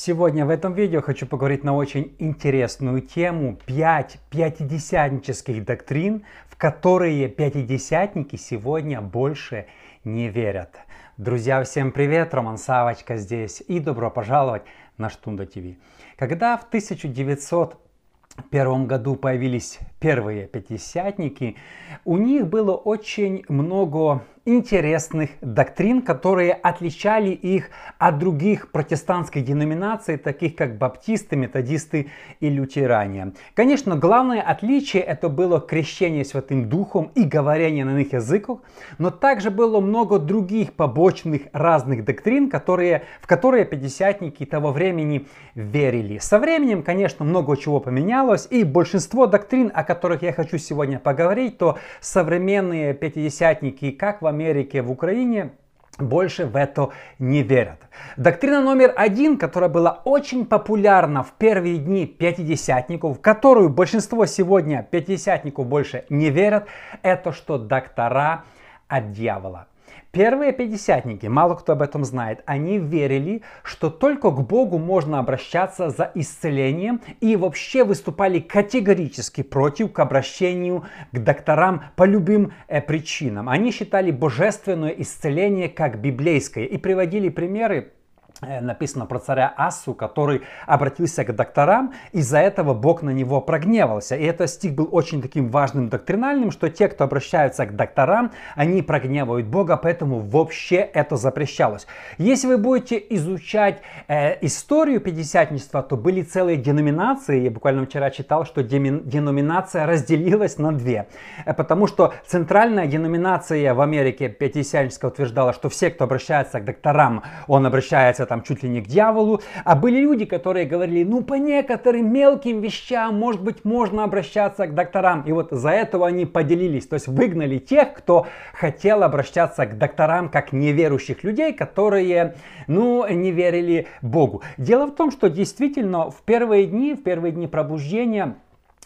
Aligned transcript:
Сегодня 0.00 0.46
в 0.46 0.50
этом 0.50 0.74
видео 0.74 1.02
хочу 1.02 1.26
поговорить 1.26 1.64
на 1.64 1.74
очень 1.74 2.14
интересную 2.20 3.00
тему 3.00 3.58
5 3.66 4.20
пятидесятнических 4.30 5.64
доктрин, 5.64 6.22
в 6.48 6.56
которые 6.56 7.26
пятидесятники 7.26 8.36
сегодня 8.36 9.00
больше 9.00 9.66
не 10.04 10.28
верят. 10.28 10.76
Друзья, 11.16 11.64
всем 11.64 11.90
привет, 11.90 12.32
Роман 12.32 12.58
Савочка 12.58 13.16
здесь 13.16 13.60
и 13.66 13.80
добро 13.80 14.08
пожаловать 14.08 14.62
на 14.98 15.10
Штунда 15.10 15.46
ТВ. 15.46 15.74
Когда 16.16 16.56
в 16.56 16.62
1901 16.62 18.86
году 18.86 19.16
появились 19.16 19.80
первые 19.98 20.46
пятидесятники, 20.46 21.56
у 22.04 22.18
них 22.18 22.46
было 22.46 22.76
очень 22.76 23.44
много 23.48 24.22
интересных 24.48 25.30
доктрин, 25.40 26.02
которые 26.02 26.52
отличали 26.52 27.30
их 27.30 27.70
от 27.98 28.18
других 28.18 28.70
протестантских 28.70 29.44
деноминаций, 29.44 30.16
таких 30.16 30.56
как 30.56 30.78
баптисты, 30.78 31.36
методисты 31.36 32.10
и 32.40 32.48
лютеране. 32.48 33.32
Конечно, 33.54 33.96
главное 33.96 34.40
отличие 34.40 35.02
это 35.02 35.28
было 35.28 35.60
крещение 35.60 36.24
Святым 36.24 36.68
Духом 36.68 37.10
и 37.14 37.24
говорение 37.24 37.84
на 37.84 37.90
иных 37.90 38.12
языках, 38.12 38.58
но 38.98 39.10
также 39.10 39.50
было 39.50 39.80
много 39.80 40.18
других 40.18 40.72
побочных 40.72 41.42
разных 41.52 42.04
доктрин, 42.04 42.48
которые, 42.48 43.02
в 43.20 43.26
которые 43.26 43.64
пятидесятники 43.64 44.46
того 44.46 44.72
времени 44.72 45.26
верили. 45.54 46.18
Со 46.18 46.38
временем, 46.38 46.82
конечно, 46.82 47.24
много 47.24 47.56
чего 47.56 47.80
поменялось, 47.80 48.46
и 48.50 48.64
большинство 48.64 49.26
доктрин, 49.26 49.70
о 49.74 49.84
которых 49.84 50.22
я 50.22 50.32
хочу 50.32 50.58
сегодня 50.58 50.98
поговорить, 50.98 51.58
то 51.58 51.78
современные 52.00 52.94
пятидесятники, 52.94 53.90
как 53.90 54.22
в 54.22 54.26
Америке, 54.38 54.82
в 54.82 54.90
Украине, 54.90 55.50
больше 55.98 56.46
в 56.46 56.54
это 56.54 56.90
не 57.18 57.42
верят. 57.42 57.80
Доктрина 58.16 58.60
номер 58.60 58.94
один, 58.96 59.36
которая 59.36 59.68
была 59.68 60.00
очень 60.04 60.46
популярна 60.46 61.24
в 61.24 61.32
первые 61.32 61.78
дни 61.78 62.06
пятидесятников, 62.06 63.18
в 63.18 63.20
которую 63.20 63.68
большинство 63.68 64.26
сегодня 64.26 64.86
пятидесятников 64.88 65.66
больше 65.66 66.04
не 66.08 66.30
верят, 66.30 66.68
это 67.02 67.32
что 67.32 67.58
доктора 67.58 68.44
от 68.86 69.10
дьявола. 69.10 69.66
Первые 70.10 70.52
пятидесятники, 70.52 71.26
мало 71.26 71.54
кто 71.54 71.72
об 71.72 71.82
этом 71.82 72.04
знает, 72.04 72.42
они 72.46 72.78
верили, 72.78 73.42
что 73.62 73.90
только 73.90 74.30
к 74.30 74.46
Богу 74.46 74.78
можно 74.78 75.18
обращаться 75.18 75.90
за 75.90 76.10
исцелением 76.14 77.00
и 77.20 77.36
вообще 77.36 77.84
выступали 77.84 78.40
категорически 78.40 79.42
против 79.42 79.92
к 79.92 79.98
обращению 79.98 80.84
к 81.12 81.18
докторам 81.18 81.82
по 81.94 82.04
любым 82.04 82.52
э, 82.68 82.80
причинам. 82.80 83.48
Они 83.48 83.70
считали 83.70 84.10
божественное 84.10 84.90
исцеление 84.90 85.68
как 85.68 86.00
библейское 86.00 86.64
и 86.64 86.78
приводили 86.78 87.28
примеры 87.28 87.92
написано 88.40 89.06
про 89.06 89.18
царя 89.18 89.52
Ассу, 89.56 89.94
который 89.94 90.42
обратился 90.66 91.24
к 91.24 91.34
докторам, 91.34 91.92
из-за 92.12 92.38
этого 92.38 92.72
Бог 92.74 93.02
на 93.02 93.10
него 93.10 93.40
прогневался. 93.40 94.16
И 94.16 94.24
этот 94.24 94.50
стих 94.50 94.74
был 94.74 94.88
очень 94.92 95.20
таким 95.22 95.48
важным 95.48 95.88
доктринальным, 95.88 96.50
что 96.50 96.70
те, 96.70 96.88
кто 96.88 97.04
обращаются 97.04 97.66
к 97.66 97.74
докторам, 97.74 98.30
они 98.54 98.82
прогневают 98.82 99.46
Бога, 99.46 99.76
поэтому 99.76 100.20
вообще 100.20 100.76
это 100.76 101.16
запрещалось. 101.16 101.86
Если 102.18 102.46
вы 102.46 102.58
будете 102.58 103.02
изучать 103.10 103.80
э, 104.06 104.44
историю 104.44 105.00
пятидесятничества, 105.00 105.82
то 105.82 105.96
были 105.96 106.22
целые 106.22 106.56
деноминации. 106.56 107.40
Я 107.40 107.50
буквально 107.50 107.86
вчера 107.86 108.10
читал, 108.10 108.44
что 108.44 108.62
деноминация 108.62 109.86
разделилась 109.86 110.58
на 110.58 110.72
две. 110.72 111.08
Э, 111.44 111.54
потому 111.54 111.88
что 111.88 112.14
центральная 112.26 112.86
деноминация 112.86 113.74
в 113.74 113.80
Америке 113.80 114.28
пятидесятническая 114.28 115.10
утверждала, 115.10 115.52
что 115.52 115.68
все, 115.68 115.90
кто 115.90 116.04
обращается 116.04 116.60
к 116.60 116.64
докторам, 116.64 117.24
он 117.48 117.66
обращается 117.66 118.27
там 118.28 118.42
чуть 118.42 118.62
ли 118.62 118.68
не 118.68 118.80
к 118.80 118.86
дьяволу, 118.86 119.40
а 119.64 119.74
были 119.74 120.00
люди, 120.00 120.24
которые 120.24 120.66
говорили, 120.66 121.02
ну 121.04 121.22
по 121.22 121.34
некоторым 121.34 122.12
мелким 122.12 122.60
вещам, 122.60 123.18
может 123.18 123.42
быть, 123.42 123.64
можно 123.64 124.04
обращаться 124.04 124.66
к 124.66 124.74
докторам. 124.74 125.22
И 125.22 125.32
вот 125.32 125.48
за 125.50 125.70
этого 125.70 126.06
они 126.06 126.26
поделились, 126.26 126.86
то 126.86 126.94
есть 126.94 127.08
выгнали 127.08 127.58
тех, 127.58 127.94
кто 127.94 128.26
хотел 128.52 129.02
обращаться 129.02 129.66
к 129.66 129.78
докторам 129.78 130.28
как 130.28 130.52
неверующих 130.52 131.24
людей, 131.24 131.52
которые, 131.52 132.34
ну, 132.66 133.06
не 133.08 133.32
верили 133.32 133.86
Богу. 134.02 134.42
Дело 134.56 134.86
в 134.86 134.94
том, 134.94 135.10
что 135.10 135.28
действительно 135.28 136.10
в 136.10 136.22
первые 136.22 136.66
дни, 136.66 136.94
в 136.94 137.02
первые 137.02 137.32
дни 137.32 137.46
пробуждения 137.46 138.36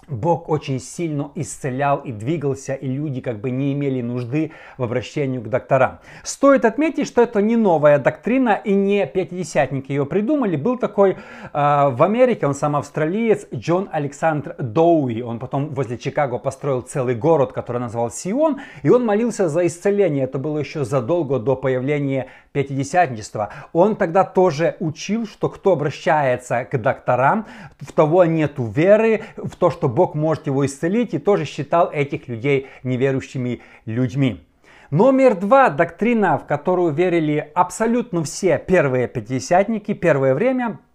Бог 0.09 0.49
очень 0.49 0.81
сильно 0.81 1.31
исцелял 1.37 1.99
и 1.99 2.11
двигался, 2.11 2.75
и 2.75 2.89
люди 2.89 3.21
как 3.21 3.41
бы 3.41 3.53
не 3.53 3.73
имели 3.73 4.03
нужды 4.03 4.51
в 4.77 4.83
обращении 4.83 5.39
к 5.39 5.49
докторам. 5.49 6.01
Стоит 6.25 6.65
отметить, 6.65 7.07
что 7.07 7.23
это 7.23 7.41
не 7.41 7.55
новая 7.55 7.99
доктрина 7.99 8.61
и 8.65 8.75
не 8.75 9.07
пятидесятники 9.07 9.93
ее 9.93 10.05
придумали. 10.05 10.57
Был 10.57 10.77
такой 10.77 11.13
э, 11.13 11.17
в 11.53 12.03
Америке, 12.03 12.49
он 12.49 12.55
сам 12.55 12.75
австралиец, 12.75 13.47
Джон 13.55 13.89
Александр 13.93 14.57
Доуи. 14.59 15.23
Он 15.23 15.39
потом 15.39 15.69
возле 15.73 15.97
Чикаго 15.97 16.39
построил 16.39 16.81
целый 16.81 17.15
город, 17.15 17.53
который 17.53 17.79
назвал 17.79 18.11
Сион, 18.11 18.61
и 18.83 18.91
он 18.91 19.07
молился 19.07 19.49
за 19.49 19.65
исцеление. 19.69 20.25
Это 20.25 20.39
было 20.39 20.59
еще 20.59 20.85
задолго 20.85 21.39
до 21.39 21.55
появления 21.55 22.27
пятидесятничества. 22.51 23.51
Он 23.73 23.95
тогда 23.95 24.25
тоже 24.25 24.77
учил, 24.81 25.27
что 25.27 25.49
кто 25.49 25.73
обращается 25.73 26.65
к 26.65 26.77
докторам, 26.81 27.47
в 27.81 27.93
того 27.93 28.25
нету 28.25 28.65
веры, 28.65 29.23
в 29.37 29.55
то, 29.57 29.71
что 29.71 29.92
Бог 29.93 30.15
может 30.15 30.47
его 30.47 30.67
исцелить, 30.67 31.15
и 31.15 31.19
тоже 31.19 31.45
считал 31.45 31.91
этих 31.93 32.29
людей 32.29 32.67
неверующими 32.83 33.61
людьми. 33.87 34.41
Номер 34.91 35.37
два 35.37 35.71
доктрина, 35.71 36.37
в 36.37 36.47
которую 36.47 36.93
верили 36.93 37.51
абсолютно 37.55 38.25
все 38.25 38.59
первые 38.59 39.09
пятидесятники, 39.09 39.95
первое 39.95 40.35
время– 40.35 40.81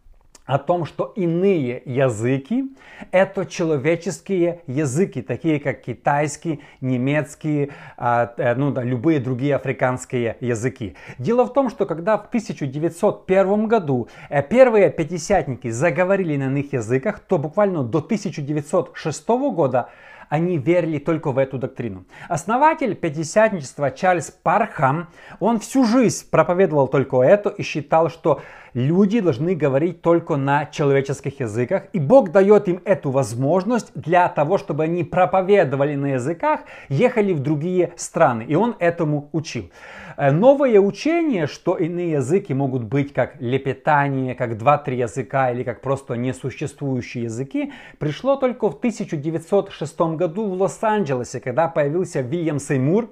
о 0.48 0.58
том, 0.58 0.86
что 0.86 1.12
иные 1.16 1.82
языки– 1.86 2.74
это 3.12 3.46
человеческие 3.46 4.62
языки, 4.66 5.22
такие 5.22 5.60
как 5.60 5.82
китайский, 5.82 6.62
немецкий, 6.82 7.72
а, 7.98 8.34
э, 8.38 8.56
ну, 8.56 8.72
да, 8.72 8.82
любые 8.82 9.20
другие 9.20 9.56
африканские 9.56 10.38
языки. 10.40 10.96
Дело 11.20 11.46
в 11.46 11.54
том, 11.54 11.70
что 11.70 11.86
когда 11.86 12.18
в 12.18 12.28
1901 12.28 13.68
году 13.68 14.08
э, 14.30 14.42
первые 14.42 14.90
пятидесятники 14.90 15.70
заговорили 15.70 16.38
на 16.38 16.46
иных 16.46 16.74
языках, 16.74 17.20
то 17.20 17.38
буквально 17.38 17.84
до 17.84 18.00
1906 18.00 19.28
года 19.28 19.90
они 20.30 20.58
верили 20.58 20.98
только 20.98 21.32
в 21.32 21.38
эту 21.38 21.58
доктрину. 21.58 22.06
Основатель 22.28 22.96
пятидесятничества 22.96 23.92
Чарльз 23.92 24.32
Пархам, 24.32 25.10
он 25.40 25.60
всю 25.60 25.86
жизнь 25.86 26.30
проповедовал 26.30 26.88
только 26.88 27.22
это 27.22 27.50
и 27.50 27.64
считал, 27.64 28.10
что 28.10 28.42
люди 28.78 29.22
должны 29.22 29.56
говорить 29.56 30.04
только 30.04 30.36
на 30.36 30.66
человеческих 30.66 31.40
языках, 31.40 31.86
и 31.94 32.00
Бог 32.00 32.32
дает 32.32 32.68
им 32.68 32.80
эту 32.86 33.10
возможность 33.10 33.92
для 33.96 34.30
того, 34.30 34.60
чтобы 34.60 34.84
они 34.84 35.04
проповедовали 35.04 35.96
на 35.96 36.14
языках, 36.14 36.62
ехали 36.88 37.34
в 37.34 37.40
другие 37.40 37.94
страны, 37.96 38.46
и 38.48 38.54
он 38.54 38.76
этому 38.78 39.30
учил. 39.32 39.72
Э, 40.16 40.32
новое 40.32 40.80
учение, 40.80 41.48
что 41.48 41.76
иные 41.76 42.12
языки 42.12 42.54
могут 42.54 42.84
быть 42.84 43.14
как 43.14 43.42
лепетание, 43.42 44.36
как 44.36 44.60
два-три 44.60 45.00
языка 45.00 45.52
или 45.52 45.64
как 45.64 45.82
просто 45.82 46.14
несуществующие 46.14 47.24
языки, 47.24 47.74
пришло 47.98 48.36
только 48.36 48.70
в 48.70 48.78
1906 48.78 50.00
году 50.16 50.46
в 50.46 50.54
Лос-Анджелесе, 50.62 51.40
когда 51.40 51.68
появился 51.68 52.22
Вильям 52.22 52.60
Сеймур, 52.60 53.10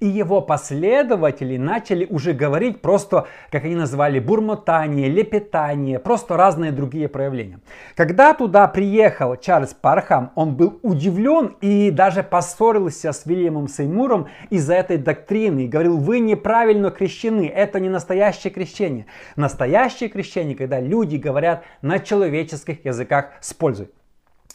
и 0.00 0.06
его 0.06 0.40
последователи 0.40 1.56
начали 1.56 2.06
уже 2.08 2.32
говорить 2.32 2.80
просто, 2.80 3.26
как 3.50 3.64
они 3.64 3.74
называли, 3.74 4.18
бурмотание, 4.18 5.08
лепетание, 5.08 5.98
просто 5.98 6.36
разные 6.36 6.72
другие 6.72 7.08
проявления. 7.08 7.60
Когда 7.94 8.34
туда 8.34 8.68
приехал 8.68 9.36
Чарльз 9.36 9.74
Пархам, 9.74 10.32
он 10.34 10.54
был 10.54 10.78
удивлен 10.82 11.56
и 11.60 11.90
даже 11.90 12.22
поссорился 12.22 13.12
с 13.12 13.26
Вильямом 13.26 13.68
Сеймуром 13.68 14.28
из-за 14.50 14.74
этой 14.74 14.98
доктрины 14.98 15.64
и 15.64 15.68
говорил, 15.68 15.98
вы 15.98 16.20
неправильно 16.20 16.90
крещены, 16.90 17.46
это 17.46 17.80
не 17.80 17.88
настоящее 17.88 18.52
крещение. 18.52 19.06
Настоящее 19.36 20.08
крещение, 20.08 20.56
когда 20.56 20.80
люди 20.80 21.16
говорят 21.16 21.64
на 21.82 21.98
человеческих 21.98 22.84
языках 22.84 23.30
с 23.40 23.54
пользой. 23.54 23.88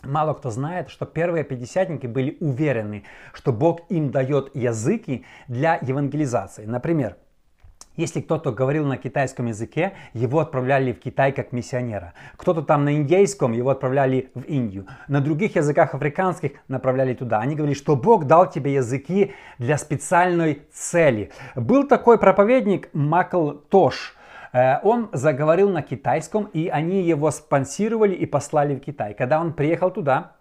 Мало 0.04 0.34
кто 0.34 0.50
знает, 0.50 0.90
что 0.90 1.06
первые 1.06 1.44
пятидесятники 1.44 2.08
были 2.08 2.38
уверены, 2.40 3.04
что 3.34 3.54
Бог 3.54 3.82
им 3.90 4.10
дает 4.10 4.56
языки 4.56 5.26
для 5.48 5.78
евангелизации. 5.82 6.66
Например, 6.66 7.18
если 7.98 8.22
кто-то 8.22 8.52
говорил 8.52 8.86
на 8.86 8.98
китайском 8.98 9.48
языке, 9.48 9.94
его 10.14 10.40
отправляли 10.40 10.94
в 10.94 11.00
Китай 11.00 11.32
как 11.32 11.52
миссионера. 11.52 12.14
Кто-то 12.38 12.62
там 12.62 12.86
на 12.86 12.96
индейском, 12.96 13.52
его 13.52 13.70
отправляли 13.70 14.32
в 14.34 14.44
Индию. 14.44 14.88
На 15.08 15.20
других 15.20 15.56
языках 15.56 15.94
африканских 15.94 16.54
направляли 16.68 17.14
туда. 17.14 17.40
Они 17.40 17.56
говорили, 17.56 17.78
что 17.78 17.96
Бог 17.96 18.26
дал 18.26 18.50
тебе 18.50 18.74
языки 18.74 19.34
для 19.60 19.78
специальной 19.78 20.62
цели. 20.72 21.32
Был 21.56 21.86
такой 21.86 22.18
проповедник 22.18 22.90
Макл 22.94 23.52
Тош– 23.70 24.16
он 24.54 25.10
заговорил 25.14 25.70
на 25.70 25.82
китайском, 25.82 26.46
и 26.46 26.68
они 26.68 27.04
его 27.04 27.32
спонсировали 27.32 28.14
и 28.14 28.26
послали 28.26 28.76
в 28.76 28.80
Китай. 28.80 29.14
Когда 29.14 29.40
он 29.40 29.54
приехал 29.54 29.92
туда, 29.92 30.34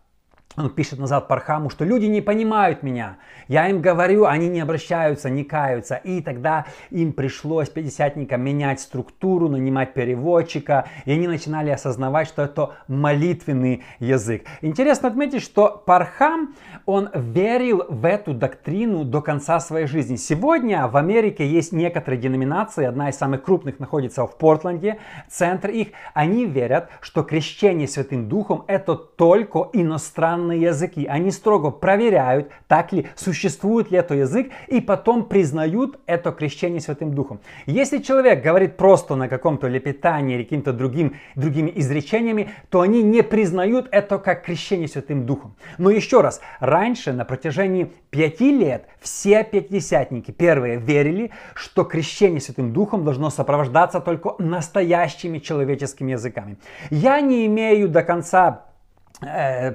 он 0.56 0.68
пишет 0.70 0.98
назад 0.98 1.28
Пархаму, 1.28 1.70
что 1.70 1.84
люди 1.84 2.06
не 2.06 2.20
понимают 2.20 2.82
меня. 2.82 3.18
Я 3.46 3.68
им 3.68 3.80
говорю, 3.80 4.24
они 4.24 4.48
не 4.48 4.60
обращаются, 4.60 5.30
не 5.30 5.44
каются. 5.44 5.94
И 5.94 6.20
тогда 6.22 6.66
им 6.90 7.12
пришлось 7.12 7.68
пятидесятникам 7.68 8.42
менять 8.42 8.80
структуру, 8.80 9.48
нанимать 9.48 9.94
переводчика. 9.94 10.88
И 11.04 11.12
они 11.12 11.28
начинали 11.28 11.70
осознавать, 11.70 12.26
что 12.26 12.42
это 12.42 12.74
молитвенный 12.88 13.84
язык. 14.00 14.44
Интересно 14.60 15.08
отметить, 15.08 15.42
что 15.42 15.80
Пархам, 15.86 16.56
он 16.84 17.10
верил 17.14 17.84
в 17.88 18.04
эту 18.04 18.34
доктрину 18.34 19.04
до 19.04 19.22
конца 19.22 19.60
своей 19.60 19.86
жизни. 19.86 20.16
Сегодня 20.16 20.88
в 20.88 20.96
Америке 20.96 21.46
есть 21.46 21.72
некоторые 21.72 22.20
деноминации, 22.20 22.84
одна 22.86 23.10
из 23.10 23.16
самых 23.16 23.44
крупных 23.44 23.78
находится 23.78 24.26
в 24.26 24.36
Портленде, 24.36 24.98
центр 25.28 25.70
их. 25.70 25.88
Они 26.12 26.44
верят, 26.44 26.88
что 27.00 27.22
крещение 27.22 27.86
Святым 27.86 28.28
Духом 28.28 28.64
это 28.66 28.96
только 28.96 29.68
иностранный 29.72 30.39
иностранные 30.40 30.60
языки. 30.60 31.06
Они 31.06 31.30
строго 31.30 31.70
проверяют, 31.70 32.50
так 32.68 32.92
ли, 32.92 33.06
существует 33.14 33.90
ли 33.90 33.98
этот 33.98 34.18
язык, 34.18 34.50
и 34.68 34.80
потом 34.80 35.24
признают 35.24 36.00
это 36.06 36.32
крещение 36.32 36.80
Святым 36.80 37.14
Духом. 37.14 37.40
Если 37.66 37.98
человек 37.98 38.42
говорит 38.42 38.76
просто 38.76 39.16
на 39.16 39.28
каком-то 39.28 39.68
лепетании 39.68 40.36
или 40.36 40.44
каким-то 40.44 40.72
другим, 40.72 41.16
другими 41.34 41.72
изречениями, 41.76 42.50
то 42.70 42.80
они 42.80 43.02
не 43.02 43.22
признают 43.22 43.88
это 43.92 44.18
как 44.18 44.44
крещение 44.44 44.88
Святым 44.88 45.26
Духом. 45.26 45.54
Но 45.78 45.90
еще 45.90 46.20
раз, 46.20 46.40
раньше 46.60 47.12
на 47.12 47.24
протяжении 47.24 47.92
пяти 48.10 48.50
лет 48.50 48.86
все 49.00 49.44
пятидесятники 49.44 50.30
первые 50.30 50.78
верили, 50.78 51.30
что 51.54 51.84
крещение 51.84 52.40
Святым 52.40 52.72
Духом 52.72 53.04
должно 53.04 53.30
сопровождаться 53.30 54.00
только 54.00 54.34
настоящими 54.38 55.38
человеческими 55.38 56.12
языками. 56.12 56.56
Я 56.90 57.20
не 57.20 57.46
имею 57.46 57.88
до 57.88 58.02
конца 58.02 58.69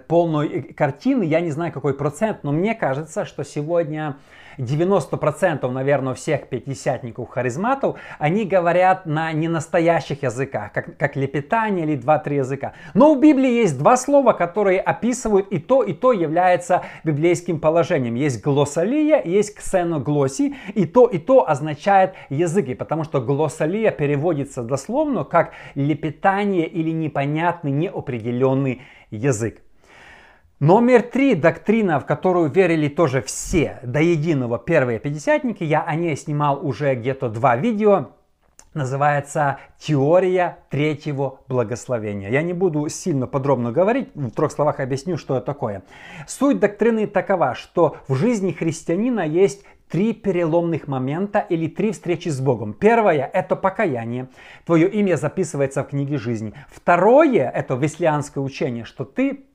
полной 0.07 0.61
картины, 0.73 1.23
я 1.23 1.41
не 1.41 1.51
знаю 1.51 1.71
какой 1.71 1.93
процент, 1.93 2.43
но 2.43 2.51
мне 2.51 2.75
кажется, 2.75 3.25
что 3.25 3.43
сегодня 3.43 4.17
90% 4.57 5.69
наверное 5.69 6.13
всех 6.13 6.47
пятидесятников 6.47 7.29
харизматов, 7.29 7.97
они 8.19 8.45
говорят 8.45 9.05
на 9.05 9.31
ненастоящих 9.31 10.23
языках, 10.23 10.71
как, 10.73 10.97
как 10.97 11.15
лепетание 11.15 11.85
или 11.85 11.95
два-три 11.95 12.37
языка. 12.37 12.73
Но 12.93 13.11
у 13.11 13.19
Библии 13.19 13.51
есть 13.51 13.77
два 13.77 13.97
слова, 13.97 14.33
которые 14.33 14.79
описывают 14.79 15.47
и 15.51 15.59
то, 15.59 15.83
и 15.83 15.93
то 15.93 16.11
является 16.11 16.83
библейским 17.03 17.59
положением. 17.59 18.15
Есть 18.15 18.43
глоссолия, 18.43 19.21
есть 19.23 19.55
ксеноглоси, 19.55 20.55
и 20.73 20.85
то, 20.85 21.07
и 21.07 21.17
то 21.17 21.47
означает 21.49 22.13
языки, 22.29 22.75
потому 22.75 23.03
что 23.03 23.21
глоссолия 23.21 23.91
переводится 23.91 24.63
дословно 24.63 25.23
как 25.23 25.51
лепетание 25.75 26.67
или 26.67 26.91
непонятный, 26.91 27.71
неопределенный 27.71 28.81
язык. 29.11 29.61
Номер 30.59 31.01
три, 31.01 31.35
доктрина, 31.35 31.99
в 31.99 32.05
которую 32.05 32.49
верили 32.49 32.87
тоже 32.87 33.21
все 33.21 33.79
до 33.83 33.99
единого 33.99 34.57
первые 34.57 34.99
пятидесятники, 34.99 35.65
я 35.65 35.81
о 35.81 35.95
ней 35.95 36.15
снимал 36.15 36.65
уже 36.65 36.95
где-то 36.95 37.27
два 37.27 37.57
видео, 37.57 38.11
называется 38.73 39.59
«Теория 39.77 40.59
третьего 40.69 41.39
благословения». 41.47 42.29
Я 42.29 42.41
не 42.41 42.53
буду 42.53 42.87
сильно 42.89 43.27
подробно 43.27 43.71
говорить, 43.71 44.09
в 44.15 44.31
трех 44.31 44.51
словах 44.51 44.79
объясню, 44.79 45.17
что 45.17 45.37
это 45.37 45.45
такое. 45.45 45.83
Суть 46.27 46.59
доктрины 46.59 47.07
такова, 47.07 47.55
что 47.55 47.97
в 48.07 48.15
жизни 48.15 48.51
христианина 48.51 49.21
есть 49.27 49.63
три 49.89 50.13
переломных 50.13 50.87
момента 50.87 51.39
или 51.39 51.67
три 51.67 51.91
встречи 51.91 52.29
с 52.29 52.39
Богом. 52.39 52.73
Первое– 52.73 53.29
это 53.33 53.55
покаяние. 53.55 54.29
Твое 54.65 54.89
имя 54.89 55.15
записывается 55.15 55.83
в 55.83 55.87
книге 55.87 56.17
жизни. 56.17 56.53
Второе– 56.69 57.49
это 57.55 57.75
веслианское 57.75 58.43
учение, 58.43 58.85
что 58.85 59.05
ты 59.05 59.45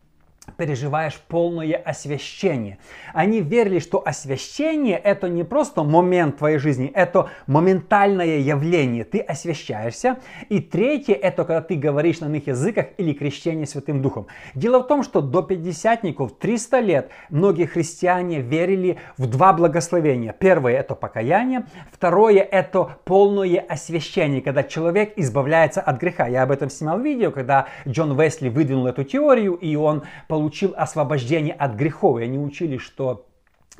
переживаешь 0.56 1.20
полное 1.28 1.76
освящение. 1.76 2.78
Они 3.14 3.40
верили, 3.40 3.78
что 3.78 4.02
освящение 4.04 4.96
это 4.96 5.28
не 5.28 5.44
просто 5.44 5.82
момент 5.82 6.38
твоей 6.38 6.58
жизни, 6.58 6.90
это 6.94 7.30
моментальное 7.46 8.38
явление. 8.38 9.04
Ты 9.04 9.20
освящаешься. 9.20 10.18
И 10.48 10.60
третье 10.60 11.14
это 11.14 11.44
когда 11.44 11.62
ты 11.62 11.76
говоришь 11.76 12.20
на 12.20 12.26
иных 12.26 12.46
языках 12.46 12.86
или 12.96 13.12
крещение 13.12 13.66
Святым 13.66 14.02
Духом. 14.02 14.26
Дело 14.54 14.82
в 14.82 14.86
том, 14.86 15.02
что 15.02 15.20
до 15.20 15.42
пятидесятников 15.42 16.32
300 16.38 16.80
лет 16.80 17.10
многие 17.28 17.66
христиане 17.66 18.40
верили 18.40 18.98
в 19.16 19.26
два 19.26 19.52
благословения. 19.52 20.32
Первое 20.32 20.74
это 20.74 20.94
покаяние, 20.94 21.66
второе 21.92 22.40
это 22.40 22.96
полное 23.04 23.60
освящение, 23.60 24.42
когда 24.42 24.62
человек 24.62 25.12
избавляется 25.16 25.80
от 25.80 26.00
греха. 26.00 26.26
Я 26.26 26.42
об 26.42 26.50
этом 26.50 26.70
снимал 26.70 26.98
видео, 27.00 27.30
когда 27.30 27.66
Джон 27.86 28.20
Весли 28.20 28.48
выдвинул 28.48 28.86
эту 28.86 29.04
теорию 29.04 29.54
и 29.54 29.76
он 29.76 30.02
получил 30.28 30.39
освобождение 30.76 31.54
от 31.54 31.74
грехов. 31.74 32.20
И 32.20 32.24
они 32.24 32.38
учили, 32.38 32.78
что 32.78 33.26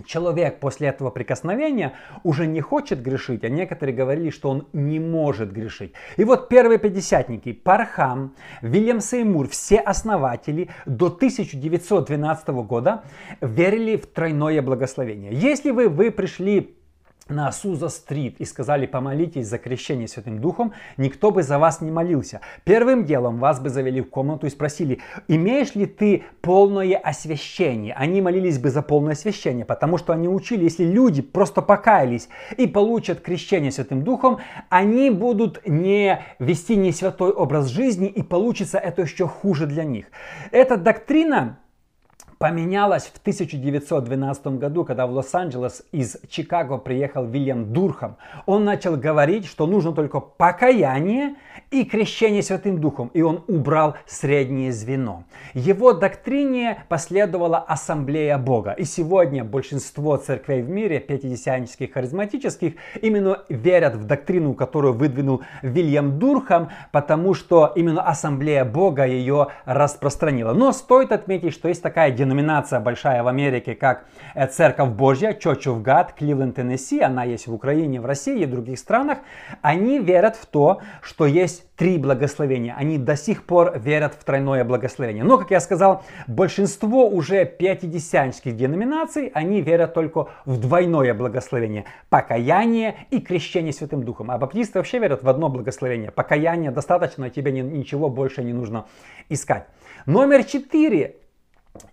человек 0.07 0.61
после 0.61 0.89
этого 0.89 1.11
прикосновения 1.11 1.93
уже 2.23 2.47
не 2.47 2.61
хочет 2.61 3.03
грешить, 3.03 3.45
а 3.45 3.49
некоторые 3.49 3.95
говорили, 3.95 4.31
что 4.31 4.51
он 4.51 4.69
не 4.73 4.99
может 4.99 5.53
грешить. 5.53 5.93
И 6.17 6.25
вот 6.25 6.49
первые 6.49 6.79
пятидесятники, 6.79 7.53
Пархам, 7.53 8.35
Вильям 8.63 9.01
Сеймур, 9.01 9.49
все 9.49 9.79
основатели 9.79 10.71
до 10.87 11.07
1912 11.07 12.49
года 12.49 13.03
верили 13.41 13.97
в 13.97 14.07
тройное 14.07 14.63
благословение. 14.63 15.33
Если 15.33 15.71
вы, 15.71 15.89
вы 15.89 16.11
пришли 16.11 16.77
на 17.31 17.51
Суза-стрит 17.53 18.37
и 18.41 18.45
сказали 18.45 18.87
помолитесь 18.87 19.47
за 19.47 19.59
крещение 19.59 20.09
Святым 20.09 20.41
Духом, 20.41 20.73
никто 20.97 21.31
бы 21.31 21.43
за 21.43 21.59
вас 21.59 21.81
не 21.81 21.91
молился. 21.91 22.41
Первым 22.65 23.05
делом 23.05 23.39
вас 23.39 23.61
бы 23.61 23.71
завели 23.71 24.01
в 24.01 24.11
комнату 24.11 24.47
и 24.47 24.51
спросили, 24.51 25.01
имеешь 25.29 25.75
ли 25.75 25.87
ты 25.87 26.25
полное 26.41 26.97
освящение? 26.97 27.95
Они 27.95 28.21
молились 28.21 28.59
бы 28.59 28.71
за 28.71 28.83
полное 28.83 29.13
освящение, 29.13 29.65
потому 29.65 29.99
что 29.99 30.13
они 30.13 30.29
учили, 30.29 30.65
если 30.65 30.85
люди 30.85 31.23
просто 31.23 31.63
покаялись 31.63 32.29
и 32.57 32.67
получат 32.67 33.21
крещение 33.21 33.71
Святым 33.71 34.03
Духом, 34.03 34.39
они 34.69 35.11
будут 35.11 35.67
не 35.67 36.23
вести 36.39 36.77
не 36.77 36.93
святой 36.93 37.31
образ 37.31 37.69
жизни 37.69 38.09
и 38.09 38.23
получится 38.23 38.79
это 38.79 39.03
еще 39.03 39.27
хуже 39.27 39.67
для 39.67 39.85
них. 39.85 40.07
Эта 40.51 40.77
доктрина 40.77 41.59
поменялось 42.41 43.05
в 43.05 43.19
1912 43.19 44.47
году, 44.59 44.87
когда 44.87 45.07
в 45.07 45.11
Лос-Анджелес 45.11 45.83
из 45.93 46.17
Чикаго 46.31 46.79
приехал 46.79 47.27
Вильям 47.27 47.71
Дурхам. 47.75 48.17
Он 48.47 48.65
начал 48.65 48.97
говорить, 48.97 49.45
что 49.45 49.67
нужно 49.67 49.93
только 49.93 50.21
покаяние 50.21 51.35
и 51.71 51.85
крещение 51.85 52.43
Святым 52.43 52.81
Духом, 52.81 53.11
и 53.13 53.21
он 53.21 53.45
убрал 53.47 53.97
среднее 54.07 54.73
звено. 54.73 55.25
Его 55.53 55.93
доктрине 55.93 56.85
последовала 56.89 57.59
Ассамблея 57.59 58.39
Бога. 58.39 58.73
И 58.73 58.85
сегодня 58.85 59.45
большинство 59.45 60.17
церквей 60.17 60.63
в 60.63 60.71
мире, 60.71 60.99
пятидесятнических, 60.99 61.93
харизматических, 61.93 62.73
именно 63.03 63.43
верят 63.51 63.97
в 63.97 64.07
доктрину, 64.07 64.55
которую 64.55 64.95
выдвинул 64.95 65.43
Вильям 65.61 66.19
Дурхам, 66.19 66.71
потому 66.91 67.35
что 67.35 67.71
именно 67.77 68.01
Ассамблея 68.01 68.65
Бога 68.65 69.05
ее 69.05 69.49
распространила. 69.67 70.55
Но 70.55 70.73
стоит 70.73 71.13
отметить, 71.13 71.53
что 71.53 71.69
есть 71.69 71.83
такая 71.83 72.11
динамика 72.11 72.30
деноминация 72.31 72.79
большая 72.79 73.23
в 73.23 73.29
Америке, 73.29 73.75
как 73.75 74.05
э, 74.35 74.47
Церковь 74.47 74.91
Божья, 74.91 75.33
Church 75.33 75.65
of 75.65 75.83
God, 75.83 76.11
Кливленд, 76.17 76.55
Теннесси, 76.55 77.01
она 77.01 77.25
есть 77.25 77.49
в 77.49 77.55
Украине, 77.55 78.01
в 78.01 78.07
России 78.07 78.43
и 78.43 78.47
в 78.47 78.51
других 78.51 78.79
странах, 78.79 79.19
они 79.63 79.99
верят 79.99 80.37
в 80.37 80.47
то, 80.47 80.81
что 81.03 81.27
есть 81.27 81.65
три 81.75 81.99
благословения. 81.99 82.77
Они 82.79 82.99
до 82.99 83.17
сих 83.17 83.45
пор 83.45 83.79
верят 83.79 84.15
в 84.15 84.23
тройное 84.25 84.65
благословение. 84.65 85.25
Но, 85.25 85.39
как 85.39 85.51
я 85.51 85.61
сказал, 85.61 86.05
большинство 86.29 87.09
уже 87.09 87.45
пятидесятнических 87.45 88.57
деноминаций, 88.57 89.33
они 89.35 89.61
верят 89.61 89.95
только 89.95 90.29
в 90.45 90.61
двойное 90.61 91.15
благословение. 91.15 91.85
Покаяние 92.11 92.95
и 93.11 93.21
крещение 93.21 93.73
Святым 93.73 94.05
Духом. 94.05 94.31
А 94.31 94.39
баптисты 94.39 94.79
вообще 94.79 95.01
верят 95.01 95.25
в 95.25 95.29
одно 95.29 95.49
благословение. 95.49 96.13
Покаяние 96.13 96.71
достаточно, 96.71 97.29
тебе 97.29 97.51
ничего 97.51 98.09
больше 98.09 98.45
не 98.45 98.53
нужно 98.53 98.85
искать. 99.29 99.67
Номер 100.07 100.45
четыре 100.45 101.17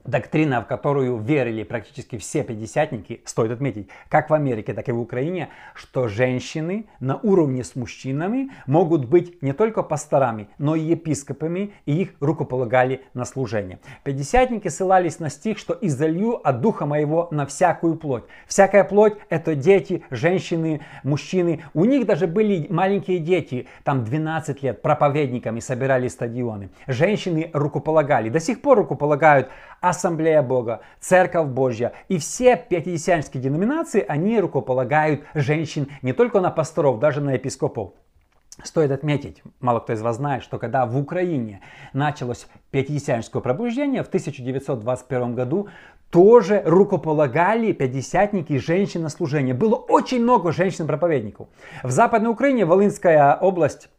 Доктрина, 0.06 0.62
в 0.62 0.68
которую 0.68 1.18
верили 1.18 1.64
практически 1.64 2.18
все 2.18 2.44
пятидесятники, 2.44 3.22
стоит 3.26 3.52
отметить, 3.52 3.90
как 4.10 4.30
в 4.30 4.34
Америке, 4.34 4.74
так 4.74 4.88
и 4.90 4.92
в 4.92 5.00
Украине, 5.00 5.50
что 5.76 6.08
женщины 6.08 6.86
на 7.00 7.18
уровне 7.18 7.64
с 7.64 7.76
мужчинами 7.76 8.50
могут 8.66 9.06
быть 9.06 9.42
не 9.44 9.54
только 9.54 9.84
пасторами, 9.84 10.50
но 10.58 10.76
и 10.76 10.82
епископами, 10.82 11.74
и 11.86 12.02
их 12.02 12.14
рукополагали 12.22 13.02
на 13.14 13.26
служение. 13.26 13.80
Пятидесятники 14.04 14.70
ссылались 14.70 15.20
на 15.20 15.30
стих, 15.30 15.60
что 15.60 15.78
«изолью 15.80 16.36
от 16.36 16.62
духа 16.62 16.86
моего 16.86 17.28
на 17.32 17.46
всякую 17.46 17.96
плоть». 17.96 18.24
Всякая 18.48 18.84
плоть– 18.84 19.18
это 19.30 19.56
дети, 19.56 20.04
женщины, 20.10 20.82
мужчины. 21.04 21.64
У 21.74 21.86
них 21.86 22.06
даже 22.06 22.28
были 22.28 22.66
маленькие 22.70 23.20
дети, 23.20 23.68
там 23.84 24.04
12 24.04 24.64
лет, 24.64 24.82
проповедниками 24.82 25.60
собирали 25.60 26.08
стадионы. 26.08 26.70
Женщины 26.88 27.52
рукополагали, 27.54 28.30
до 28.30 28.40
сих 28.40 28.62
пор 28.62 28.78
рукополагают 28.78 29.50
Ассамблея 29.82 30.42
Бога, 30.42 30.82
Церковь 31.00 31.48
Божья 31.48 31.94
и 32.08 32.18
все 32.18 32.56
пятидесятнические 32.56 33.44
деноминации, 33.44 34.04
они 34.08 34.40
рукополагают 34.40 35.22
женщин 35.34 35.88
не 36.02 36.14
только 36.14 36.40
на 36.40 36.52
пасторов, 36.52 37.00
даже 37.00 37.22
на 37.22 37.34
епископов. 37.34 37.92
Стоит 38.64 38.90
отметить, 38.90 39.44
мало 39.60 39.80
кто 39.80 39.94
из 39.94 40.02
вас 40.02 40.16
знает, 40.16 40.42
что 40.42 40.58
когда 40.58 40.88
в 40.88 40.98
Украине 40.98 41.62
началось 41.94 42.48
пятидесятническое 42.72 43.40
пробуждение 43.40 44.04
в 44.04 44.08
1921 44.08 45.36
году, 45.36 45.68
тоже 46.10 46.64
рукополагали 46.66 47.72
пятидесятники 47.72 48.58
женщин 48.58 49.04
на 49.04 49.10
служение. 49.10 49.54
Было 49.54 49.76
очень 49.76 50.24
много 50.24 50.52
женщин-проповедников. 50.52 51.50
В 51.84 51.92
Западной 51.92 52.32
Украине, 52.32 52.66
Волынская 52.66 53.36
область, 53.36 53.90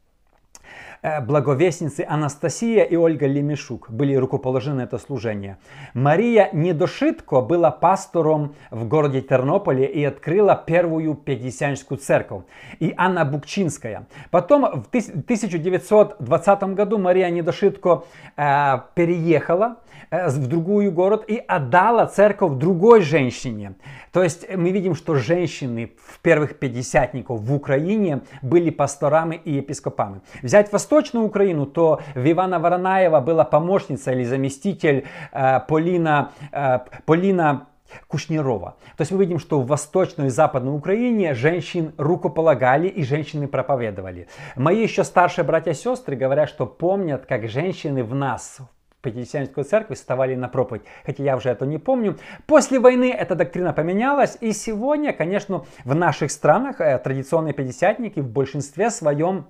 благовестницы 1.23 2.05
Анастасия 2.09 2.85
и 2.85 2.97
Ольга 2.97 3.26
Лемешук 3.26 3.90
были 3.90 4.14
рукоположены 4.14 4.83
это 4.83 4.99
служение. 4.99 5.59
Мария 5.95 6.50
Недошитко 6.52 7.40
была 7.40 7.71
пастором 7.71 8.55
в 8.71 8.87
городе 8.87 9.21
Тернополе 9.21 9.87
и 9.87 10.05
открыла 10.05 10.61
первую 10.67 11.14
пятидесятническую 11.14 11.99
церковь. 11.99 12.43
И 12.81 12.95
Анна 12.97 13.25
Букчинская. 13.25 14.07
Потом 14.31 14.83
в 14.83 14.88
1920 14.88 16.62
году 16.75 16.99
Мария 16.99 17.31
Недошитко 17.31 18.05
э, 18.37 18.78
переехала 18.95 19.76
Э, 20.11 20.28
в 20.28 20.47
другую 20.47 20.90
город 20.90 21.25
и 21.28 21.37
отдала 21.37 22.07
церковь 22.07 22.55
другой 22.55 23.02
женщине. 23.02 23.75
То 24.11 24.23
есть 24.23 24.49
мы 24.57 24.71
видим, 24.71 24.95
что 24.95 25.17
женщины 25.17 25.93
в 26.02 26.21
первых 26.21 26.59
пятидесятников 26.59 27.40
в 27.40 27.55
Украине 27.55 28.23
были 28.40 28.71
пасторами 28.71 29.40
и 29.45 29.52
епископами. 29.52 30.23
Взять 30.43 30.71
Восточную 30.88 31.26
Украину, 31.26 31.66
то 31.66 32.00
в 32.14 32.30
Ивана 32.30 32.59
Воронаева 32.59 33.21
была 33.21 33.45
помощница 33.45 34.12
или 34.12 34.25
заместитель 34.25 35.04
э, 35.33 35.61
Полина, 35.68 36.33
э, 36.50 36.78
Полина 37.04 37.66
Кушнирова. 38.07 38.76
То 38.97 39.02
есть 39.02 39.12
мы 39.12 39.18
видим, 39.18 39.38
что 39.38 39.61
в 39.61 39.66
Восточной 39.66 40.28
и 40.28 40.30
Западной 40.30 40.75
Украине 40.75 41.35
женщин 41.35 41.92
рукополагали 41.99 42.88
и 42.88 43.04
женщины 43.04 43.49
проповедовали. 43.49 44.28
Мои 44.57 44.83
еще 44.83 45.04
старшие 45.04 45.45
братья 45.45 45.73
и 45.73 45.75
сестры 45.75 46.16
говорят, 46.16 46.49
что 46.49 46.64
помнят, 46.64 47.26
как 47.26 47.49
женщины 47.50 48.02
в 48.02 48.14
нас, 48.14 48.59
Пятидесятнической 49.02 49.62
церкви 49.62 49.95
вставали 49.95 50.35
на 50.35 50.49
проповедь, 50.49 50.83
хотя 51.07 51.23
я 51.23 51.37
уже 51.37 51.50
это 51.50 51.64
не 51.66 51.78
помню. 51.78 52.18
После 52.47 52.80
войны 52.80 53.14
эта 53.16 53.37
доктрина 53.37 53.73
поменялась, 53.73 54.37
и 54.40 54.52
сегодня, 54.52 55.12
конечно, 55.12 55.64
в 55.85 55.95
наших 55.95 56.33
странах 56.33 56.80
э, 56.80 56.99
традиционные 56.99 57.54
пятидесятники 57.54 58.18
в 58.18 58.28
большинстве 58.28 58.90
своем 58.90 59.47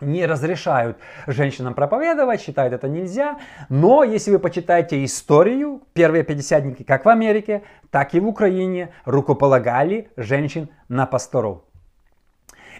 не 0.00 0.26
разрешают 0.26 0.98
женщинам 1.26 1.74
проповедовать, 1.74 2.40
считают 2.40 2.72
это 2.72 2.88
нельзя. 2.88 3.38
Но 3.68 4.04
если 4.04 4.30
вы 4.30 4.38
почитаете 4.38 5.04
историю, 5.04 5.82
первые 5.92 6.24
пятидесятники 6.24 6.82
как 6.82 7.04
в 7.04 7.08
Америке, 7.08 7.62
так 7.90 8.14
и 8.14 8.20
в 8.20 8.26
Украине 8.26 8.90
рукополагали 9.04 10.10
женщин 10.16 10.68
на 10.88 11.06
пасторов. 11.06 11.69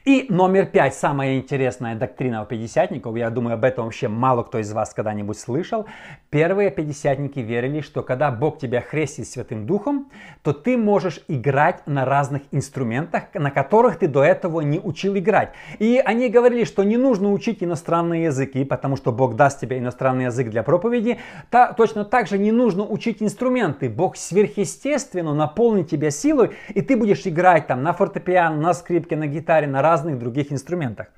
И 0.07 0.25
номер 0.30 0.64
пять, 0.64 0.95
самая 0.95 1.37
интересная 1.37 1.95
доктрина 1.95 2.42
у 2.42 2.47
пятидесятников, 2.47 3.14
я 3.16 3.28
думаю, 3.28 3.54
об 3.54 3.64
этом 3.64 3.85
вообще 3.85 4.09
мало 4.09 4.42
кто 4.42 4.59
из 4.59 4.73
вас 4.73 4.95
когда-нибудь 4.95 5.38
слышал. 5.38 5.85
Первые 6.30 6.71
пятидесятники 6.71 7.40
верили, 7.40 7.83
что 7.83 8.02
когда 8.02 8.30
Бог 8.30 8.59
тебя 8.59 8.80
хрестит 8.80 9.28
Святым 9.28 9.66
Духом, 9.66 10.09
то 10.42 10.54
ты 10.54 10.78
можешь 10.78 11.21
играть 11.28 11.87
на 11.87 12.07
разных 12.07 12.42
инструментах, 12.50 13.25
на 13.35 13.50
которых 13.50 13.99
ты 13.99 14.09
до 14.09 14.23
этого 14.23 14.62
не 14.62 14.78
учил 14.78 15.19
играть. 15.19 15.50
И 15.78 16.00
они 16.02 16.30
говорили, 16.30 16.64
что 16.64 16.83
не 16.83 16.97
нужно 16.97 17.30
учить 17.30 17.62
иностранные 17.62 18.25
языки, 18.25 18.64
потому 18.64 18.97
что 18.97 19.12
Бог 19.12 19.37
даст 19.37 19.61
тебе 19.61 19.78
иностранный 19.78 20.25
язык 20.25 20.49
для 20.49 20.62
проповеди. 20.62 21.19
Та, 21.50 21.75
точно 21.75 22.07
так 22.07 22.26
же 22.26 22.38
не 22.38 22.52
нужно 22.52 22.85
учить 22.85 23.23
инструменты. 23.23 23.90
Бог 23.90 24.16
сверхъестественно 24.16 25.35
наполнит 25.35 25.90
тебя 25.90 26.11
силой, 26.11 26.52
и 26.69 26.80
ты 26.80 26.97
будешь 26.97 27.26
играть 27.26 27.66
там 27.66 27.83
на 27.83 27.92
фортепиано, 27.92 28.57
на 28.57 28.73
скрипке, 28.73 29.16
на 29.16 29.26
гитаре, 29.26 29.66
на 29.66 29.89
разных 29.90 30.18
других 30.18 30.52
инструментах. 30.52 31.09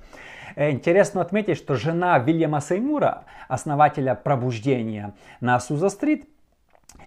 Э, 0.55 0.71
интересно 0.71 1.21
отметить, 1.21 1.57
что 1.57 1.75
жена 1.75 2.17
Вильяма 2.19 2.61
Сеймура, 2.61 3.25
основателя 3.47 4.15
пробуждения 4.15 5.13
на 5.41 5.59
Суза-стрит, 5.59 6.27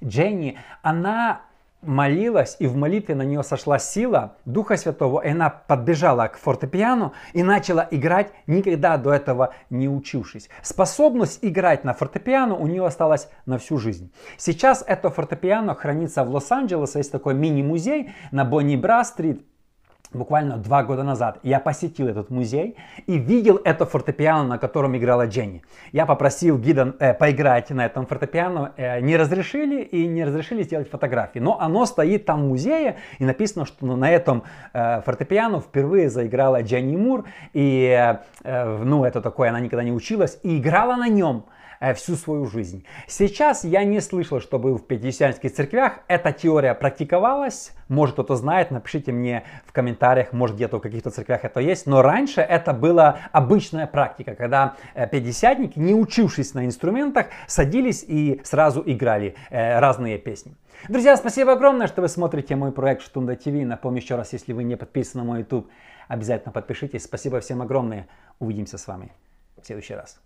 Дженни, 0.05 0.59
она 0.83 1.41
молилась, 1.83 2.57
и 2.59 2.67
в 2.67 2.77
молитве 2.77 3.15
на 3.15 3.23
нее 3.23 3.43
сошла 3.43 3.79
сила 3.79 4.37
Духа 4.45 4.77
Святого, 4.77 5.21
и 5.21 5.31
она 5.31 5.51
подбежала 5.51 6.27
к 6.29 6.37
фортепиано 6.39 7.13
и 7.33 7.43
начала 7.43 7.87
играть, 7.91 8.33
никогда 8.47 8.97
до 8.97 9.13
этого 9.13 9.55
не 9.71 9.89
учившись. 9.89 10.49
Способность 10.63 11.39
играть 11.43 11.85
на 11.85 11.95
фортепиано 11.95 12.57
у 12.57 12.67
нее 12.67 12.85
осталась 12.85 13.29
на 13.47 13.59
всю 13.59 13.79
жизнь. 13.79 14.13
Сейчас 14.37 14.85
это 14.87 15.11
фортепиано 15.11 15.75
хранится 15.75 16.25
в 16.25 16.31
Лос-Анджелесе, 16.31 16.99
есть 16.99 17.13
такой 17.13 17.35
мини-музей 17.35 18.11
на 18.31 18.45
Бонни-Бра-стрит, 18.45 19.43
буквально 20.13 20.57
два 20.57 20.83
года 20.85 21.03
назад 21.03 21.39
я 21.43 21.61
посетил 21.61 22.09
этот 22.09 22.31
музей 22.31 22.77
и 23.07 23.19
видел 23.19 23.61
это 23.65 23.87
фортепиано, 23.87 24.45
на 24.45 24.59
котором 24.59 24.97
играла 24.97 25.27
Дженни. 25.27 25.63
Я 25.93 26.07
попросил 26.07 26.59
гида 26.59 26.95
э, 26.99 27.15
поиграть 27.15 27.71
на 27.71 27.87
этом 27.87 28.07
фортепиано, 28.07 28.73
э, 28.77 29.01
не 29.01 29.17
разрешили 29.17 29.83
и 29.83 30.07
не 30.07 30.25
разрешили 30.25 30.63
сделать 30.63 30.91
фотографии. 30.91 31.39
Но 31.39 31.61
оно 31.61 31.87
стоит 31.87 32.25
там 32.25 32.45
в 32.45 32.49
музее 32.49 32.97
и 33.19 33.25
написано, 33.25 33.67
что 33.67 33.87
на 33.97 34.11
этом 34.11 34.45
э, 34.73 35.01
фортепиано 35.03 35.61
впервые 35.61 36.11
заиграла 36.11 36.63
Дженни 36.63 36.97
Мур. 36.97 37.25
И, 37.53 37.87
э, 37.87 38.19
э 38.45 38.83
ну, 38.85 39.05
это 39.05 39.21
такое, 39.21 39.51
она 39.51 39.61
никогда 39.61 39.85
не 39.85 39.93
училась 39.93 40.39
и 40.43 40.59
играла 40.59 40.97
на 40.97 41.09
нем. 41.09 41.45
Э, 41.81 41.95
всю 41.95 42.17
свою 42.17 42.47
жизнь. 42.47 42.85
Сейчас 43.07 43.65
я 43.65 43.85
не 43.85 44.01
слышал, 44.01 44.41
чтобы 44.41 44.75
в 44.75 44.87
пятидесятнических 44.87 45.53
церквях 45.53 46.01
эта 46.09 46.33
теория 46.33 46.75
практиковалась. 46.75 47.73
Может 47.89 48.15
кто-то 48.15 48.37
знает, 48.37 48.71
напишите 48.71 49.13
мне 49.13 49.45
в 49.67 49.73
комментариях, 49.73 50.33
может 50.33 50.57
где-то 50.57 50.79
в 50.79 50.81
каких-то 50.81 51.11
церквях 51.11 51.45
это 51.45 51.61
есть. 51.61 51.87
Но 51.87 52.03
раньше 52.03 52.41
это 52.41 52.73
была 52.73 53.19
обычная 53.33 53.87
практика, 53.87 54.35
когда 54.35 54.77
э, 54.95 55.07
пятидесятники, 55.07 55.79
не 55.79 55.95
учившись 55.95 56.55
на 56.55 56.65
инструментах, 56.65 57.27
садились 57.47 58.05
и 58.07 58.41
сразу 58.45 58.83
играли 58.85 59.35
э, 59.51 59.79
разные 59.79 60.19
песни. 60.19 60.55
Друзья, 60.89 61.17
спасибо 61.17 61.53
огромное, 61.53 61.87
что 61.87 62.03
вы 62.03 62.09
смотрите 62.09 62.57
мой 62.57 62.73
проект 62.73 63.03
Штунда 63.03 63.37
ТВ. 63.37 63.49
Напомню 63.49 64.01
еще 64.01 64.17
раз, 64.17 64.33
если 64.33 64.53
вы 64.53 64.65
не 64.65 64.77
подписаны 64.77 65.25
на 65.25 65.31
мой 65.31 65.39
YouTube, 65.41 65.69
обязательно 66.09 66.53
подпишитесь. 66.53 67.05
Спасибо 67.05 67.41
всем 67.41 67.63
огромное. 67.63 68.09
Увидимся 68.39 68.79
с 68.79 68.87
вами 68.87 69.13
в 69.61 69.67
следующий 69.67 69.95
раз. 69.95 70.26